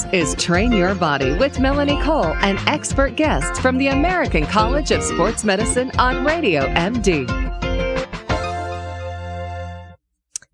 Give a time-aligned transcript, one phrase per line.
[0.00, 4.92] This is Train Your Body with Melanie Cole and expert guests from the American College
[4.92, 7.28] of Sports Medicine on Radio MD.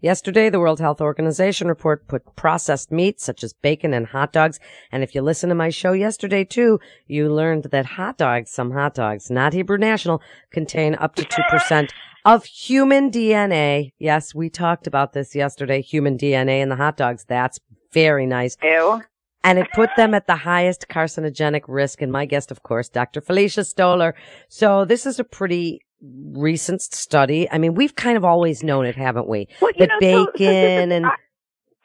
[0.00, 4.58] Yesterday, the World Health Organization report put processed meats such as bacon and hot dogs.
[4.90, 8.72] And if you listen to my show yesterday too, you learned that hot dogs, some
[8.72, 10.20] hot dogs, not Hebrew National,
[10.50, 11.90] contain up to 2%
[12.24, 13.92] of human DNA.
[14.00, 17.24] Yes, we talked about this yesterday, human DNA in the hot dogs.
[17.28, 17.60] That's
[17.92, 18.56] very nice.
[18.60, 19.02] Ew.
[19.44, 22.02] And it put them at the highest carcinogenic risk.
[22.02, 23.20] And my guest, of course, Dr.
[23.20, 24.14] Felicia Stoler.
[24.48, 27.48] So this is a pretty recent study.
[27.50, 29.48] I mean, we've kind of always known it, haven't we?
[29.60, 31.10] Well, you that know, so- so bacon is- and I,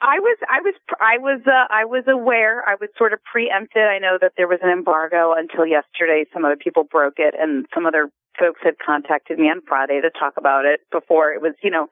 [0.04, 2.64] I was, I was, I was, uh, I was aware.
[2.68, 3.82] I was sort of preempted.
[3.84, 6.24] I know that there was an embargo until yesterday.
[6.32, 10.10] Some other people broke it, and some other folks had contacted me on Friday to
[10.10, 11.86] talk about it before it was, you know,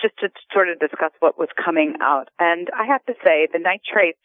[0.00, 2.30] just to sort of discuss what was coming out.
[2.40, 4.18] And I have to say, the nitrates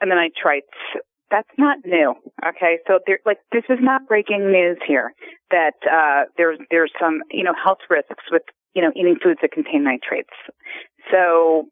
[0.00, 1.00] and the nitrites.
[1.30, 2.14] That's not new.
[2.46, 2.78] Okay.
[2.86, 5.12] So there, like, this is not breaking news here
[5.50, 8.42] that, uh, there's, there's some, you know, health risks with,
[8.74, 10.32] you know, eating foods that contain nitrates.
[11.12, 11.68] So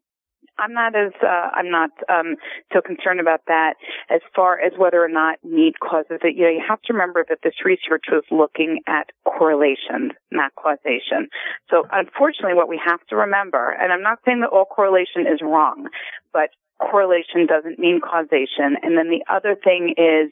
[0.59, 2.35] I'm not as, uh, I'm not, um,
[2.71, 3.75] so concerned about that
[4.09, 6.35] as far as whether or not meat causes it.
[6.35, 11.29] You know, you have to remember that this research was looking at correlation, not causation.
[11.69, 15.41] So unfortunately, what we have to remember, and I'm not saying that all correlation is
[15.41, 15.87] wrong,
[16.31, 18.77] but correlation doesn't mean causation.
[18.81, 20.31] And then the other thing is,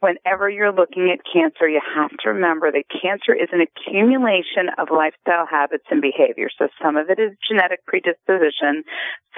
[0.00, 4.88] whenever you're looking at cancer, you have to remember that cancer is an accumulation of
[4.90, 6.48] lifestyle habits and behavior.
[6.58, 8.82] So some of it is genetic predisposition,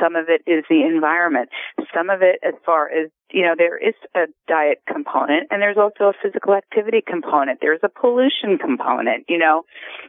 [0.01, 1.51] some of it is the environment,
[1.95, 5.79] some of it as far as you know, there is a diet component and there's
[5.79, 7.61] also a physical activity component.
[7.61, 9.25] There's a pollution component.
[9.29, 9.65] You know,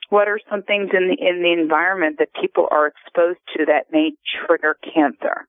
[0.09, 3.85] what are some things in the, in the environment that people are exposed to that
[3.91, 4.11] may
[4.45, 5.47] trigger cancer?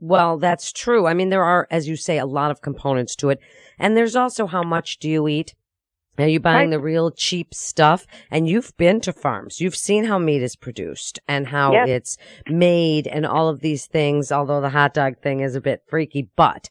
[0.00, 1.06] Well, that's true.
[1.06, 3.38] I mean, there are, as you say, a lot of components to it.
[3.78, 5.54] And there's also how much do you eat?
[6.18, 6.76] Are you buying Right.
[6.76, 8.06] the real cheap stuff?
[8.30, 9.60] And you've been to farms.
[9.60, 12.16] You've seen how meat is produced and how it's
[12.48, 16.28] made and all of these things, although the hot dog thing is a bit freaky,
[16.36, 16.68] but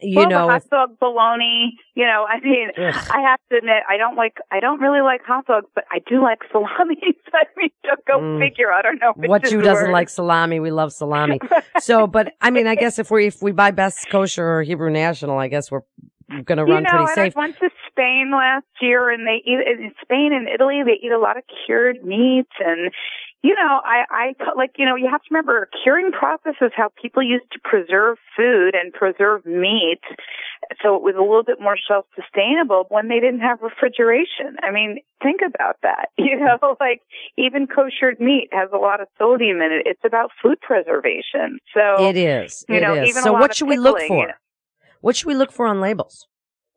[0.00, 1.78] you well, know, hot dog bologna.
[1.94, 2.94] You know, I mean, Ugh.
[3.10, 5.98] I have to admit, I don't like, I don't really like hot dogs, but I
[6.08, 6.98] do like salami.
[7.32, 7.70] I mean,
[8.06, 8.38] go Mm.
[8.38, 8.72] figure.
[8.72, 11.40] I don't know what you doesn't like salami, we love salami.
[11.80, 14.90] So, but I mean, I guess if we, if we buy Best Kosher or Hebrew
[14.90, 15.82] National, I guess we're
[16.28, 17.36] going to run you know, pretty safe.
[17.36, 20.82] I went to Spain last year, and they eat in Spain and Italy.
[20.84, 22.90] They eat a lot of cured meats, and
[23.46, 26.90] you know, I, I like, you know, you have to remember, curing process is how
[27.00, 30.00] people used to preserve food and preserve meat,
[30.82, 34.56] so it was a little bit more self-sustainable when they didn't have refrigeration.
[34.62, 36.08] I mean, think about that.
[36.18, 37.02] You know, like
[37.38, 39.82] even koshered meat has a lot of sodium in it.
[39.86, 41.60] It's about food preservation.
[41.72, 42.64] So It is.
[42.68, 43.10] you it know, is.
[43.10, 44.22] even So what should we look for?
[44.22, 44.32] you know.
[45.02, 46.26] What should we look for on labels?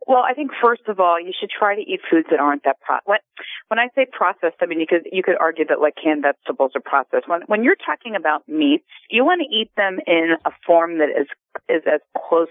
[0.08, 2.78] Well, I think first of all, you should try to eat foods that aren't that
[2.82, 3.20] pro- when,
[3.68, 6.72] when I say processed, I mean you could you could argue that like canned vegetables
[6.76, 7.28] are processed.
[7.28, 11.10] When when you're talking about meats, you want to eat them in a form that
[11.10, 11.28] is
[11.68, 12.48] is as close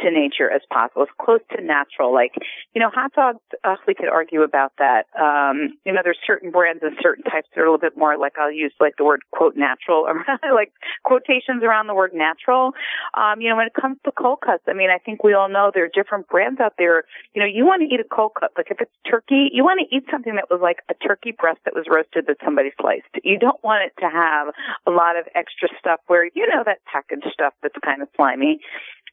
[0.00, 2.12] to nature as possible, as close to natural.
[2.12, 2.32] Like,
[2.74, 5.06] you know, hot dogs, uh, we could argue about that.
[5.18, 8.16] Um, you know, there's certain brands and certain types that are a little bit more
[8.16, 10.06] like I'll use like the word quote natural
[10.54, 10.72] like
[11.04, 12.72] quotations around the word natural.
[13.14, 15.48] Um, you know, when it comes to cold cuts, I mean, I think we all
[15.48, 17.04] know there are different brands out there.
[17.34, 18.52] You know, you want to eat a cold cut.
[18.56, 21.60] Like if it's turkey, you want to eat something that was like a turkey breast
[21.64, 23.12] that was roasted that somebody sliced.
[23.24, 24.54] You don't want it to have
[24.86, 28.60] a lot of extra stuff where, you know, that packaged stuff that's kind of slimy.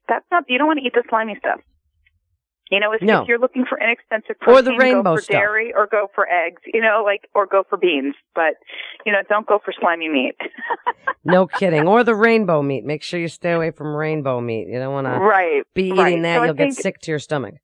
[0.10, 1.62] That's not, you don't want to eat the slimy stuff.
[2.72, 3.24] You know, if, No.
[3.24, 5.34] if you're looking for inexpensive protein, Or the rainbow go for stuff.
[5.34, 8.14] dairy or go for eggs, you know, like, or go for beans.
[8.36, 8.56] But,
[9.06, 10.36] you know, don't go for slimy meat.
[11.26, 11.86] No kidding.
[11.88, 12.86] Or the rainbow meat.
[12.86, 14.68] Make sure you stay away from rainbow meat.
[14.70, 15.64] You don't want to right.
[15.76, 16.22] be eating right.
[16.24, 16.38] that.
[16.40, 17.56] So You'll get sick to your stomach.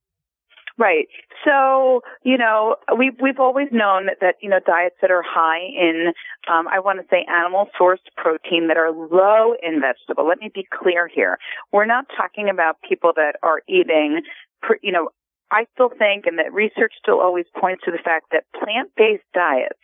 [0.77, 1.07] Right.
[1.45, 5.59] So, you know, we've, we've always known that, that, you know, diets that are high
[5.59, 6.11] in,
[6.51, 10.27] um, I want to say animal sourced protein that are low in vegetable.
[10.27, 11.37] Let me be clear here.
[11.71, 14.21] We're not talking about people that are eating,
[14.81, 15.09] you know,
[15.51, 19.79] I still think, and that research still always points to the fact that plant-based diets,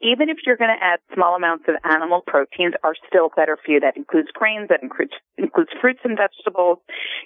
[0.00, 3.72] even if you're going to add small amounts of animal proteins, are still better for
[3.72, 3.80] you.
[3.80, 6.78] That includes grains, that includes includes fruits and vegetables.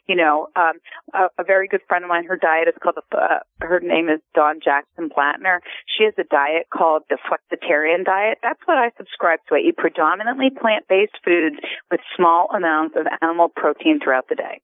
[0.07, 0.79] You know, um,
[1.15, 4.09] a, a very good friend of mine, her diet is called, the, uh, her name
[4.09, 5.59] is Dawn Jackson Blatner.
[5.87, 8.39] She has a diet called the flexitarian diet.
[8.43, 9.57] That's what I subscribe to.
[9.57, 11.57] I eat predominantly plant-based foods
[11.91, 14.61] with small amounts of animal protein throughout the day.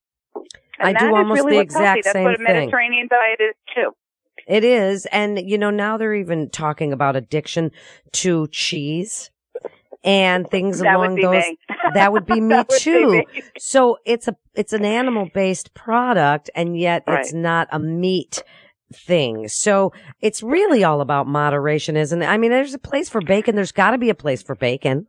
[0.78, 1.98] I And do that is almost really the what's healthy.
[2.00, 2.44] exact That's what a thing.
[2.44, 3.90] Mediterranean diet is too.
[4.46, 5.06] It is.
[5.06, 7.72] And, you know, now they're even talking about addiction
[8.12, 9.30] to cheese.
[10.04, 11.42] and things That along those.
[11.94, 13.10] That would be me would be too.
[13.10, 13.26] me.
[13.58, 18.42] So it's a it's an animal based product, and yet it's not a meat
[18.92, 19.48] thing.
[19.48, 22.26] So it's really all about moderation, isn't it?
[22.26, 23.54] I mean, there's a place for bacon.
[23.56, 25.06] There's got to be a place for bacon.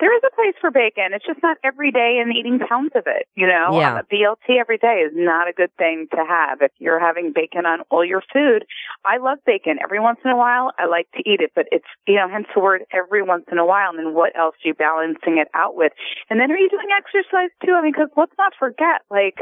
[0.00, 1.14] There is a place for bacon.
[1.14, 3.26] It's just not every day and eating pounds of it.
[3.36, 3.94] You know, Yeah.
[3.94, 6.62] Uh, BLT every day is not a good thing to have.
[6.62, 8.66] If you're having bacon on all your food,
[9.04, 9.78] I love bacon.
[9.82, 12.46] Every once in a while, I like to eat it, but it's you know, hence
[12.54, 13.90] the word every once in a while.
[13.90, 15.92] And then what else are you balancing it out with?
[16.28, 17.72] And then are you doing exercise too?
[17.72, 19.38] I mean, because let's not forget, like,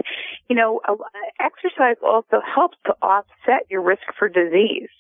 [0.49, 0.81] you know,
[1.41, 4.91] exercise also helps to offset your risk for disease.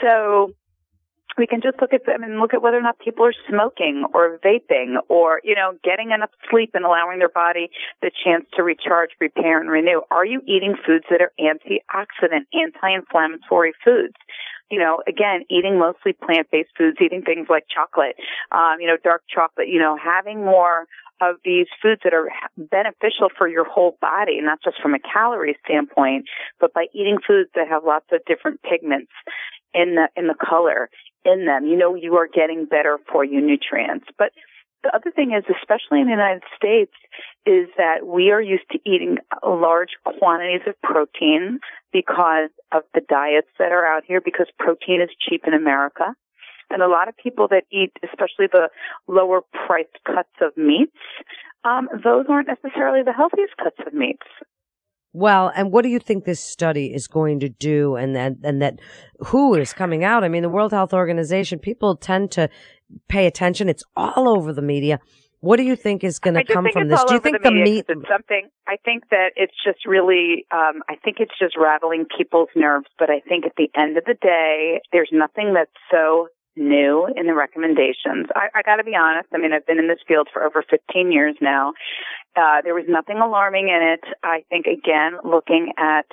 [0.00, 0.52] So
[1.38, 4.04] we can just look at them and look at whether or not people are smoking
[4.14, 7.70] or vaping or you know getting enough sleep and allowing their body
[8.00, 10.00] the chance to recharge, repair and renew.
[10.10, 14.16] Are you eating foods that are antioxidant, anti-inflammatory foods?
[14.70, 18.16] You know, again, eating mostly plant-based foods, eating things like chocolate,
[18.52, 20.86] um, you know, dark chocolate, you know, having more
[21.20, 25.56] of these foods that are beneficial for your whole body, not just from a calorie
[25.64, 26.24] standpoint,
[26.58, 29.12] but by eating foods that have lots of different pigments
[29.74, 30.90] in the in the color
[31.24, 31.66] in them.
[31.66, 34.06] You know you are getting better for you nutrients.
[34.18, 34.32] But
[34.82, 36.92] the other thing is, especially in the United States,
[37.46, 41.60] is that we are used to eating large quantities of protein
[41.92, 46.14] because of the diets that are out here, because protein is cheap in America.
[46.70, 48.70] And a lot of people that eat, especially the
[49.06, 50.96] lower priced cuts of meats,
[51.64, 54.26] um, those aren't necessarily the healthiest cuts of meats.
[55.12, 57.96] Well, and what do you think this study is going to do?
[57.96, 58.80] And that, and that
[59.18, 60.24] who is coming out?
[60.24, 62.48] I mean, the World Health Organization, people tend to
[63.08, 63.68] pay attention.
[63.68, 65.00] It's all over the media.
[65.40, 67.02] What do you think is going to come from this?
[67.04, 67.84] Do you think the, the, meat?
[67.88, 68.48] It's something.
[68.68, 70.46] I think that it's just really.
[70.52, 72.86] Um, I think it's just rattling people's nerves.
[72.96, 77.26] But I think at the end of the day, there's nothing that's so new in
[77.26, 78.28] the recommendations.
[78.36, 79.28] I, I got to be honest.
[79.34, 81.72] I mean, I've been in this field for over 15 years now.
[82.34, 84.04] Uh, there was nothing alarming in it.
[84.22, 86.06] I think again, looking at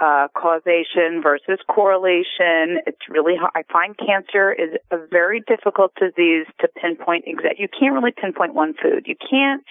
[0.00, 3.52] uh, causation versus correlation, it's really hard.
[3.54, 7.58] I find cancer is a very difficult disease to pinpoint exact.
[7.58, 9.04] You can't really pinpoint one food.
[9.06, 9.62] You can't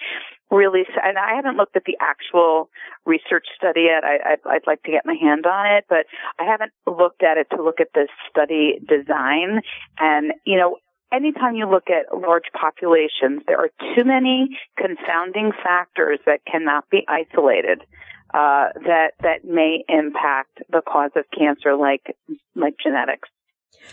[0.50, 2.70] really, and I haven't looked at the actual
[3.04, 4.04] research study yet.
[4.04, 6.06] I, I'd, I'd like to get my hand on it, but
[6.38, 9.62] I haven't looked at it to look at the study design.
[9.98, 10.76] And, you know,
[11.12, 17.04] anytime you look at large populations, there are too many confounding factors that cannot be
[17.08, 17.82] isolated.
[18.34, 22.14] Uh, that that may impact the cause of cancer, like
[22.54, 23.28] like genetics.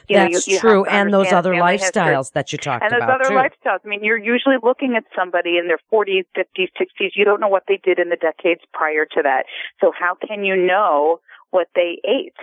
[0.10, 0.84] You know, you- That's you true.
[0.86, 2.92] And those other family history lifestyles that you talked about.
[2.92, 3.36] and those about other too.
[3.36, 3.80] lifestyles.
[3.86, 7.12] I mean, you're usually looking at somebody in their 40s, 50s, 60s.
[7.16, 9.46] You don't know what they did in the decades prior to that.
[9.80, 11.22] So how can you know
[11.52, 12.36] what they ate?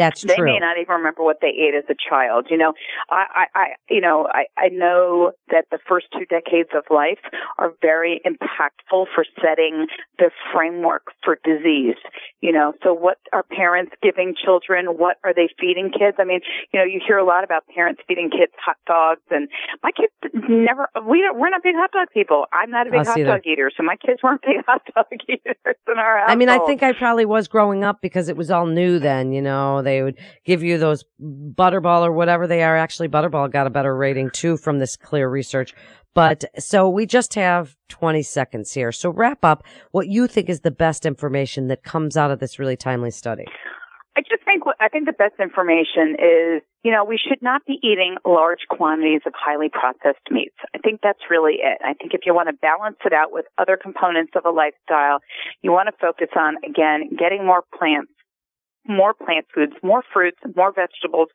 [0.00, 0.46] That's they true.
[0.46, 2.46] may not even remember what they ate as a child.
[2.48, 2.72] You know,
[3.10, 7.20] I, I, I you know, I, I know that the first two decades of life
[7.58, 9.88] are very impactful for setting
[10.18, 12.00] the framework for disease.
[12.40, 14.86] You know, so what are parents giving children?
[14.86, 16.16] What are they feeding kids?
[16.18, 16.40] I mean,
[16.72, 19.48] you know, you hear a lot about parents feeding kids hot dogs, and
[19.82, 20.12] my kids
[20.48, 20.88] never.
[21.06, 21.38] We don't.
[21.38, 22.46] We're not big hot dog people.
[22.52, 25.06] I'm not a big Us hot dog eater, so my kids weren't big hot dog
[25.28, 26.30] eaters in our house.
[26.30, 29.32] I mean, I think I probably was growing up because it was all new then,
[29.32, 32.76] you know, they would give you those butterball or whatever they are.
[32.76, 35.74] Actually, butterball got a better rating too from this clear research.
[36.14, 38.92] But so we just have 20 seconds here.
[38.92, 42.58] So wrap up what you think is the best information that comes out of this
[42.58, 43.44] really timely study.
[44.16, 47.78] I just think I think the best information is, you know, we should not be
[47.82, 50.56] eating large quantities of highly processed meats.
[50.74, 51.78] I think that's really it.
[51.84, 55.20] I think if you want to balance it out with other components of a lifestyle,
[55.62, 58.12] you want to focus on again getting more plants,
[58.86, 61.28] more plant foods, more fruits, more vegetables,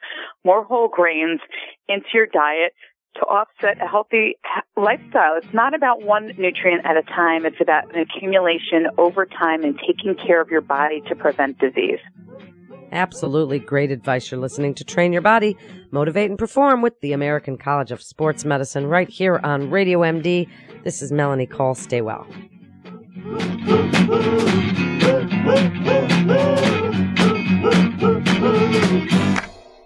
[0.44, 1.40] more whole grains
[1.88, 2.74] into your diet
[3.16, 4.38] to offset a healthy
[4.75, 5.38] lifestyle.
[5.38, 7.46] It's not about one nutrient at a time.
[7.46, 12.00] It's about an accumulation over time and taking care of your body to prevent disease.
[12.92, 14.30] Absolutely great advice.
[14.30, 15.58] You're listening to Train Your Body,
[15.92, 20.48] Motivate and Perform with the American College of Sports Medicine right here on Radio MD.
[20.84, 21.75] This is Melanie Cole.
[21.75, 22.28] Stay well.